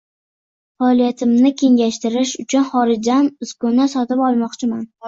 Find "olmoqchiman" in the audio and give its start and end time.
4.33-4.87